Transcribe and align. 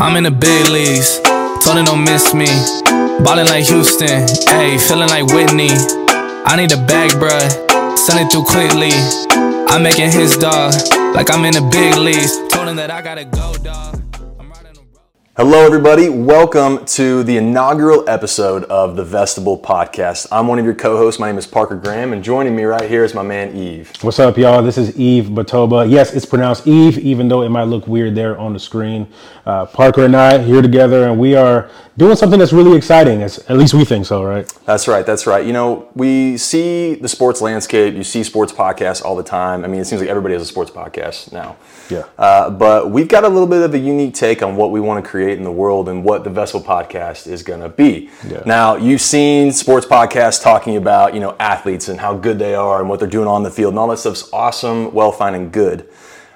I'm 0.00 0.14
in 0.14 0.22
the 0.22 0.30
big 0.30 0.68
leagues, 0.68 1.18
told 1.64 1.76
them 1.76 1.84
don't 1.84 2.04
miss 2.04 2.32
me. 2.32 2.46
Ballin' 3.24 3.46
like 3.46 3.64
Houston, 3.64 4.26
ayy, 4.54 4.78
feeling 4.78 5.08
like 5.08 5.26
Whitney. 5.26 5.74
I 6.46 6.54
need 6.56 6.70
a 6.70 6.76
bag, 6.76 7.10
bruh, 7.18 7.98
send 7.98 8.20
it 8.20 8.30
through 8.30 8.44
quickly. 8.44 8.92
I'm 9.68 9.82
making 9.82 10.12
his 10.12 10.36
dog, 10.36 10.72
like 11.16 11.30
I'm 11.32 11.44
in 11.44 11.54
the 11.54 11.68
big 11.72 11.96
leagues. 11.96 12.30
Told 12.48 12.68
him 12.68 12.76
that 12.76 12.92
I 12.92 13.02
gotta 13.02 13.24
go, 13.24 13.52
dog. 13.54 13.97
Hello, 15.40 15.64
everybody. 15.64 16.08
Welcome 16.08 16.84
to 16.86 17.22
the 17.22 17.36
inaugural 17.36 18.08
episode 18.08 18.64
of 18.64 18.96
the 18.96 19.04
Vestible 19.04 19.56
Podcast. 19.56 20.26
I'm 20.32 20.48
one 20.48 20.58
of 20.58 20.64
your 20.64 20.74
co-hosts. 20.74 21.20
My 21.20 21.28
name 21.28 21.38
is 21.38 21.46
Parker 21.46 21.76
Graham, 21.76 22.12
and 22.12 22.24
joining 22.24 22.56
me 22.56 22.64
right 22.64 22.90
here 22.90 23.04
is 23.04 23.14
my 23.14 23.22
man 23.22 23.54
Eve. 23.54 23.92
What's 24.00 24.18
up, 24.18 24.36
y'all? 24.36 24.64
This 24.64 24.76
is 24.76 24.98
Eve 24.98 25.26
Batoba. 25.26 25.88
Yes, 25.88 26.12
it's 26.12 26.26
pronounced 26.26 26.66
Eve, 26.66 26.98
even 26.98 27.28
though 27.28 27.42
it 27.42 27.50
might 27.50 27.68
look 27.68 27.86
weird 27.86 28.16
there 28.16 28.36
on 28.36 28.52
the 28.52 28.58
screen. 28.58 29.06
Uh, 29.46 29.64
Parker 29.64 30.06
and 30.06 30.16
I 30.16 30.38
here 30.38 30.60
together, 30.60 31.06
and 31.06 31.20
we 31.20 31.36
are 31.36 31.70
doing 31.96 32.16
something 32.16 32.40
that's 32.40 32.52
really 32.52 32.76
exciting. 32.76 33.22
As, 33.22 33.38
at 33.48 33.56
least 33.56 33.74
we 33.74 33.84
think 33.84 34.06
so, 34.06 34.24
right? 34.24 34.52
That's 34.64 34.88
right. 34.88 35.06
That's 35.06 35.24
right. 35.24 35.46
You 35.46 35.52
know, 35.52 35.88
we 35.94 36.36
see 36.36 36.96
the 36.96 37.08
sports 37.08 37.40
landscape. 37.40 37.94
You 37.94 38.02
see 38.02 38.24
sports 38.24 38.52
podcasts 38.52 39.04
all 39.04 39.14
the 39.14 39.22
time. 39.22 39.64
I 39.64 39.68
mean, 39.68 39.80
it 39.80 39.84
seems 39.84 40.00
like 40.00 40.10
everybody 40.10 40.34
has 40.34 40.42
a 40.42 40.46
sports 40.46 40.72
podcast 40.72 41.30
now. 41.30 41.56
Yeah. 41.90 42.04
Uh, 42.18 42.50
but 42.50 42.90
we've 42.90 43.08
got 43.08 43.24
a 43.24 43.28
little 43.28 43.46
bit 43.46 43.62
of 43.62 43.72
a 43.72 43.78
unique 43.78 44.14
take 44.14 44.42
on 44.42 44.56
what 44.56 44.72
we 44.72 44.80
want 44.80 45.02
to 45.02 45.08
create 45.08 45.27
in 45.36 45.44
the 45.44 45.52
world 45.52 45.88
and 45.90 46.02
what 46.02 46.24
the 46.24 46.30
Vestible 46.30 46.64
podcast 46.64 47.26
is 47.26 47.42
going 47.42 47.60
to 47.60 47.68
be. 47.68 48.08
Yeah. 48.26 48.42
Now, 48.46 48.76
you've 48.76 49.02
seen 49.02 49.52
sports 49.52 49.84
podcasts 49.86 50.42
talking 50.42 50.76
about, 50.76 51.12
you 51.12 51.20
know, 51.20 51.36
athletes 51.38 51.88
and 51.88 52.00
how 52.00 52.16
good 52.16 52.38
they 52.38 52.54
are 52.54 52.80
and 52.80 52.88
what 52.88 53.00
they're 53.00 53.08
doing 53.08 53.28
on 53.28 53.42
the 53.42 53.50
field 53.50 53.72
and 53.74 53.78
all 53.78 53.88
that 53.88 53.98
stuff's 53.98 54.30
awesome, 54.32 54.94
well, 54.94 55.12
fine, 55.12 55.34
and 55.34 55.52
good. 55.52 55.86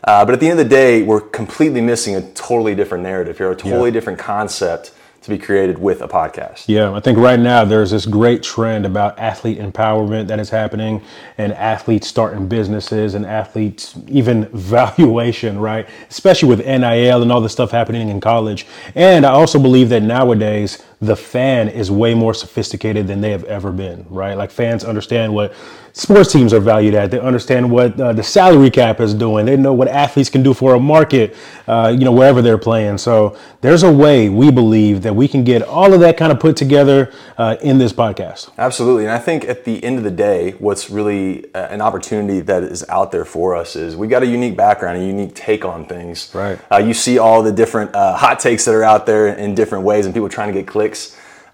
Uh, 0.05 0.25
but 0.25 0.35
at 0.35 0.41
the 0.41 0.49
end 0.51 0.59
of 0.59 0.67
the 0.67 0.71
day, 0.71 1.03
we're 1.03 1.21
completely 1.21 1.81
missing 1.81 2.17
a 2.17 2.23
totally 2.33 2.75
different 2.75 3.05
narrative 3.05 3.39
here, 3.39 3.51
a 3.53 3.57
totally 3.57 3.91
Yeah. 3.91 3.95
different 3.95 4.19
concept 4.19 4.91
to 5.23 5.31
be 5.31 5.39
created 5.39 5.79
with 5.79 6.03
a 6.03 6.09
podcast. 6.09 6.65
Yeah, 6.67 6.93
I 6.93 7.01
think 7.01 7.17
right 7.17 7.39
now 7.39 7.65
there's 7.65 7.93
this 7.93 8.07
great 8.07 8.43
trend 8.43 8.85
about 8.85 9.19
athlete 9.19 9.59
empowerment 9.59 10.27
that 10.27 10.41
is 10.41 10.51
happening 10.51 11.03
and 11.39 11.53
athletes 11.53 12.09
starting 12.09 12.49
businesses 12.49 13.15
and 13.15 13.25
athletes 13.25 13.95
even 14.09 14.47
valuation, 14.53 15.59
right? 15.59 15.89
Especially 16.11 16.49
with 16.49 16.59
NIL 16.59 17.23
and 17.23 17.31
all 17.31 17.41
the 17.41 17.49
stuff 17.49 17.71
happening 17.71 18.09
in 18.09 18.21
college. 18.21 18.67
And 18.95 19.25
I 19.25 19.31
also 19.31 19.59
believe 19.61 19.89
that 19.91 20.03
nowadays 20.03 20.83
the 21.03 21.17
fan 21.17 21.69
is 21.69 21.91
way 21.91 22.15
more 22.15 22.33
sophisticated 22.33 23.09
than 23.09 23.21
they 23.21 23.33
have 23.33 23.43
ever 23.45 23.73
been, 23.73 24.07
right? 24.09 24.35
Like 24.35 24.53
fans 24.53 24.85
understand 24.85 25.35
what 25.35 25.53
sports 25.93 26.33
teams 26.33 26.53
are 26.53 26.61
valued 26.61 26.95
at. 26.95 27.11
They 27.11 27.19
understand 27.19 27.71
what 27.71 28.01
uh, 28.01 28.13
the 28.13 28.23
salary 28.23 28.71
cap 28.71 29.01
is 29.01 29.13
doing. 29.13 29.45
They 29.45 29.57
know 29.57 29.73
what 29.73 29.89
athletes 29.89 30.31
can 30.31 30.43
do 30.43 30.55
for 30.55 30.75
a 30.75 30.81
market, 30.81 31.37
uh, 31.67 31.95
you 31.97 32.05
know, 32.05 32.13
wherever 32.13 32.41
they're 32.41 32.57
playing. 32.57 32.99
So 32.99 33.37
there's 33.61 33.83
a 33.83 33.93
way 33.93 34.29
we 34.29 34.51
believe 34.51 35.03
that 35.03 35.15
we 35.15 35.29
can 35.29 35.45
get 35.45 35.63
all 35.63 35.93
of 35.93 36.01
that 36.01 36.17
kind 36.17 36.33
of 36.33 36.41
put 36.41 36.57
together 36.57 37.13
uh, 37.37 37.57
in 37.63 37.79
this 37.79 37.93
podcast. 37.93 38.51
Absolutely. 38.57 39.05
And 39.05 39.13
I 39.13 39.19
think 39.19 39.45
at 39.45 39.65
the 39.65 39.83
end 39.83 39.99
of 39.99 40.05
the 40.05 40.11
day, 40.11 40.53
what's 40.53 40.89
really 40.89 41.53
uh, 41.55 41.67
an 41.67 41.81
opportunity 41.81 42.41
that 42.41 42.63
is 42.63 42.89
out 42.89 43.13
there 43.13 43.25
for 43.25 43.57
us 43.57 43.77
is 43.77 43.97
we 43.97 44.07
got 44.07 44.23
a 44.23 44.27
unique 44.27 44.57
background, 44.57 44.99
a 44.99 45.05
unique 45.05 45.35
take 45.35 45.65
on 45.65 45.85
things. 45.85 46.31
Right. 46.33 46.59
Uh, 46.71 46.79
you 46.79 46.95
see 46.95 47.19
all 47.19 47.43
the 47.43 47.53
different 47.53 47.95
uh, 47.95 48.17
hot 48.17 48.39
takes 48.39 48.65
that 48.65 48.75
are 48.75 48.85
out 48.85 49.05
there 49.05 49.29
in 49.35 49.55
different 49.55 49.85
ways 49.85 50.07
and 50.07 50.15
people 50.15 50.29
trying 50.29 50.53
to 50.53 50.59
get 50.59 50.67
clicks. 50.67 50.92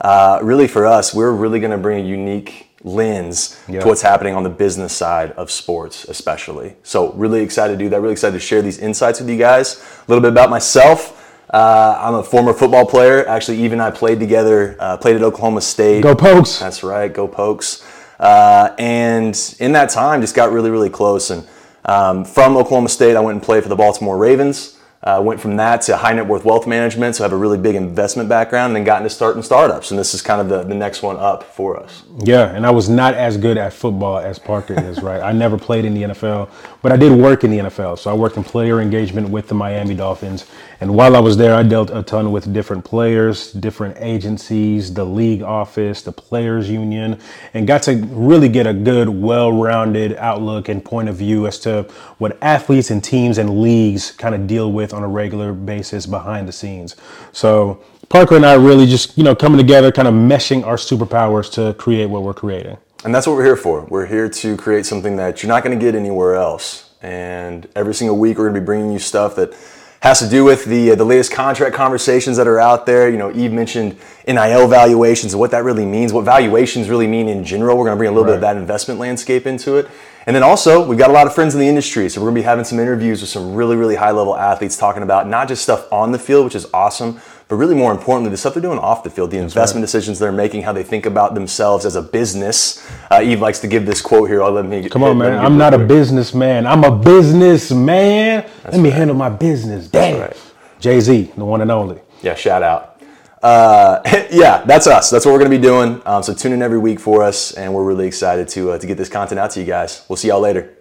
Uh, 0.01 0.39
really, 0.43 0.69
for 0.69 0.87
us, 0.87 1.13
we're 1.15 1.33
really 1.33 1.59
going 1.61 1.73
to 1.73 1.79
bring 1.79 2.05
a 2.05 2.09
unique 2.09 2.69
lens 2.85 3.59
Yeah. 3.69 3.81
to 3.81 3.87
what's 3.89 4.03
happening 4.03 4.35
on 4.37 4.45
the 4.45 4.51
business 4.51 4.93
side 4.93 5.33
of 5.33 5.51
sports, 5.51 6.05
especially. 6.05 6.75
So, 6.85 7.13
really 7.15 7.41
excited 7.43 7.73
to 7.79 7.85
do 7.85 7.89
that. 7.91 8.01
Really 8.01 8.13
excited 8.13 8.35
to 8.35 8.41
share 8.41 8.63
these 8.63 8.79
insights 8.79 9.19
with 9.21 9.29
you 9.29 9.37
guys. 9.39 9.77
A 9.77 10.11
little 10.11 10.23
bit 10.23 10.31
about 10.31 10.51
myself. 10.51 11.15
Uh, 11.53 11.99
I'm 12.01 12.15
a 12.15 12.23
former 12.23 12.53
football 12.53 12.87
player. 12.87 13.27
Actually, 13.27 13.63
Eve 13.63 13.73
and 13.73 13.83
I 13.83 13.91
played 13.91 14.21
together, 14.21 14.77
uh, 14.79 14.97
played 14.99 15.17
at 15.17 15.23
Oklahoma 15.23 15.61
State. 15.63 16.03
Go 16.03 16.15
Pokes! 16.15 16.59
That's 16.61 16.83
right, 16.85 17.13
go 17.13 17.27
Pokes. 17.27 17.83
Uh, 18.21 18.75
and 18.79 19.57
in 19.59 19.73
that 19.73 19.89
time, 19.91 20.21
just 20.21 20.35
got 20.35 20.53
really, 20.53 20.71
really 20.71 20.91
close. 20.91 21.31
And 21.31 21.47
um, 21.85 22.25
from 22.25 22.57
Oklahoma 22.57 22.89
State, 22.91 23.17
I 23.17 23.21
went 23.21 23.37
and 23.37 23.43
played 23.43 23.63
for 23.63 23.69
the 23.69 23.77
Baltimore 23.77 24.19
Ravens. 24.19 24.78
Uh, 25.01 25.23
went 25.25 25.41
from 25.41 25.57
that 25.57 25.81
to 25.81 25.97
high 25.97 26.13
net 26.13 26.27
worth 26.27 26.45
wealth 26.45 26.67
management, 26.67 27.15
so 27.15 27.23
I 27.23 27.27
have 27.27 27.33
a 27.33 27.37
really 27.37 27.57
big 27.57 27.77
investment 27.77 28.29
background, 28.29 28.71
and 28.71 28.77
then 28.77 28.85
got 28.85 29.01
into 29.01 29.11
starting 29.11 29.45
startups. 29.45 29.93
And 29.93 29.99
this 29.99 30.13
is 30.13 30.23
kind 30.23 30.41
of 30.41 30.49
the, 30.49 30.65
the 30.65 30.75
next 30.75 31.03
one 31.03 31.17
up 31.17 31.45
for 31.45 31.79
us. 31.79 32.03
Yeah, 32.25 32.53
and 32.53 32.67
I 32.67 32.71
was 32.71 32.89
not 32.89 33.15
as 33.15 33.37
good 33.37 33.59
at 33.59 33.73
football 33.73 34.19
as 34.19 34.41
Parker 34.41 34.75
is, 34.75 35.01
right? 35.03 35.23
I 35.23 35.31
never 35.31 35.57
played 35.57 35.85
in 35.85 35.95
the 35.95 36.03
NFL, 36.03 36.51
but 36.83 36.91
I 36.91 36.97
did 36.97 37.13
work 37.13 37.45
in 37.45 37.53
the 37.53 37.59
NFL. 37.59 37.99
So 38.01 38.11
I 38.11 38.15
worked 38.15 38.37
in 38.37 38.43
player 38.43 38.81
engagement 38.81 39.29
with 39.29 39.47
the 39.47 39.55
Miami 39.55 39.95
Dolphins. 39.95 40.47
And 40.81 40.95
while 40.95 41.17
I 41.17 41.21
was 41.21 41.37
there, 41.37 41.55
I 41.55 41.63
dealt 41.63 41.91
a 41.91 42.03
ton 42.03 42.31
with 42.31 42.53
different 42.53 42.85
players, 42.85 43.53
different 43.53 43.97
agencies, 43.99 44.95
the 44.95 45.05
league 45.05 45.43
office, 45.43 46.03
the 46.03 46.13
players 46.13 46.71
union, 46.71 47.21
and 47.55 47.67
got 47.67 47.83
to 47.85 47.97
really 48.11 48.49
get 48.49 48.67
a 48.67 48.75
good, 48.75 49.09
well 49.09 49.53
rounded 49.53 50.15
outlook 50.17 50.69
and 50.69 50.85
point 50.85 51.09
of 51.09 51.17
view 51.17 51.47
as 51.47 51.59
to 51.61 51.83
what 52.19 52.37
athletes 52.43 52.91
and 52.91 53.03
teams 53.03 53.39
and 53.39 53.61
leagues 53.61 54.13
kind 54.13 54.35
of 54.35 54.47
deal 54.47 54.73
with 54.73 54.88
on 54.93 55.03
a 55.03 55.09
regular 55.09 55.53
basis 55.53 56.07
behind 56.07 56.49
the 56.49 56.53
scenes. 56.53 56.97
So 57.33 57.83
Parker 58.09 58.37
and 58.37 58.47
I 58.47 58.55
really 58.55 58.87
just, 58.87 59.19
you 59.19 59.25
know, 59.25 59.35
coming 59.35 59.59
together, 59.59 59.93
kind 59.93 60.09
of 60.09 60.15
meshing 60.15 60.65
our 60.65 60.77
superpowers 60.77 61.53
to 61.53 61.75
create 61.75 62.07
what 62.07 62.23
we're 62.23 62.35
creating. 62.35 62.79
And 63.05 63.15
that's 63.15 63.27
what 63.27 63.35
we're 63.35 63.45
here 63.45 63.57
for. 63.57 63.85
We're 63.85 64.07
here 64.07 64.29
to 64.29 64.57
create 64.57 64.87
something 64.87 65.17
that 65.17 65.43
you're 65.43 65.49
not 65.49 65.63
going 65.63 65.79
to 65.79 65.85
get 65.85 65.95
anywhere 65.95 66.35
else. 66.35 66.91
And 67.01 67.69
every 67.77 67.95
single 67.95 68.19
week, 68.19 68.39
we're 68.39 68.45
going 68.45 68.55
to 68.55 68.61
be 68.61 68.65
bringing 68.65 68.91
you 68.91 68.99
stuff 68.99 69.37
that 69.37 69.55
has 70.01 70.21
to 70.21 70.29
do 70.29 70.45
with 70.45 70.65
the 70.65 70.93
uh, 70.93 70.95
the 70.95 71.05
latest 71.05 71.33
contract 71.33 71.75
conversations 71.75 72.37
that 72.37 72.47
are 72.47 72.59
out 72.59 72.87
there. 72.87 73.09
You 73.11 73.17
know, 73.17 73.33
Eve 73.33 73.53
mentioned 73.53 73.99
NIL 74.27 74.69
valuations 74.69 75.33
and 75.33 75.41
what 75.41 75.51
that 75.51 75.65
really 75.65 75.87
means, 75.87 76.13
what 76.13 76.25
valuations 76.25 76.89
really 76.89 77.07
mean 77.07 77.29
in 77.29 77.45
general. 77.45 77.77
We're 77.77 77.85
going 77.85 77.97
to 77.97 77.99
bring 77.99 78.11
a 78.11 78.13
little 78.13 78.27
bit 78.27 78.37
of 78.37 78.41
that 78.43 78.57
investment 78.57 79.01
landscape 79.01 79.47
into 79.47 79.77
it. 79.77 79.89
And 80.29 80.37
then 80.37 80.43
also, 80.43 80.87
we've 80.87 80.99
got 80.99 81.09
a 81.09 81.13
lot 81.15 81.27
of 81.27 81.35
friends 81.35 81.55
in 81.55 81.61
the 81.61 81.67
industry, 81.67 82.07
so 82.11 82.21
we're 82.21 82.27
going 82.27 82.35
to 82.35 82.41
be 82.43 82.45
having 82.45 82.63
some 82.65 82.79
interviews 82.79 83.23
with 83.23 83.31
some 83.31 83.55
really, 83.55 83.77
really 83.77 83.95
high 83.95 84.11
level 84.11 84.37
athletes 84.37 84.77
talking 84.77 85.03
about 85.03 85.27
not 85.27 85.49
just 85.49 85.63
stuff 85.63 85.91
on 85.91 86.13
the 86.13 86.19
field, 86.19 86.45
which 86.45 86.55
is 86.55 86.67
awesome, 86.75 87.19
but 87.49 87.57
really 87.57 87.75
more 87.75 87.93
importantly, 87.93 88.31
the 88.31 88.37
stuff 88.37 88.53
they're 88.53 88.63
doing 88.63 88.79
off 88.79 89.03
the 89.03 89.09
field, 89.09 89.31
the 89.31 89.39
investment 89.39 89.83
decisions 89.83 90.19
they're 90.19 90.31
making, 90.31 90.65
how 90.65 90.73
they 90.75 90.83
think 90.83 91.07
about 91.07 91.33
themselves 91.33 91.87
as 91.87 91.97
a 91.97 92.03
business. 92.03 92.87
Uh, 93.11 93.23
Eve 93.23 93.41
likes 93.41 93.59
to 93.61 93.67
give 93.67 93.87
this 93.87 94.01
quote 94.01 94.29
here. 94.29 94.43
I'll 94.43 94.53
let 94.53 94.67
me 94.67 94.89
Come 94.89 95.03
on, 95.03 95.19
man. 95.19 95.39
I'm 95.39 95.57
not 95.57 95.73
a 95.75 95.79
businessman. 95.79 96.67
I'm 96.67 96.85
a 96.85 96.97
businessman. 96.97 98.47
Let 98.65 98.81
me 98.81 98.91
handle 98.91 99.17
my 99.17 99.31
business. 99.31 99.89
Damn. 99.89 100.21
right. 100.21 100.37
Jay 100.81 101.01
Z, 101.01 101.33
the 101.37 101.45
one 101.45 101.61
and 101.61 101.71
only. 101.71 102.01
Yeah, 102.23 102.35
shout 102.35 102.63
out. 102.63 103.01
Uh, 103.43 104.01
yeah, 104.31 104.63
that's 104.65 104.87
us. 104.87 105.11
That's 105.11 105.25
what 105.25 105.33
we're 105.33 105.39
going 105.39 105.51
to 105.51 105.57
be 105.57 105.63
doing. 105.63 106.03
Um, 106.05 106.23
so 106.23 106.35
tune 106.35 106.53
in 106.53 106.63
every 106.63 106.79
week 106.79 107.01
for 107.01 107.23
us, 107.23 107.53
and 107.53 107.73
we're 107.73 107.85
really 107.85 108.07
excited 108.07 108.49
to 108.49 108.73
uh, 108.73 108.79
to 108.79 108.87
get 108.87 108.97
this 108.97 109.09
content 109.09 109.39
out 109.39 109.51
to 109.53 109.61
you 109.61 109.67
guys. 109.67 110.05
We'll 110.09 110.17
see 110.17 110.29
y'all 110.29 110.41
later. 110.41 110.78